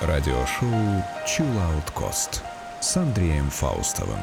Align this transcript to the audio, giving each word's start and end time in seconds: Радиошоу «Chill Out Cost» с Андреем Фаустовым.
Радиошоу 0.00 1.04
«Chill 1.26 1.54
Out 1.56 1.92
Cost» 1.94 2.40
с 2.80 2.96
Андреем 2.96 3.50
Фаустовым. 3.50 4.20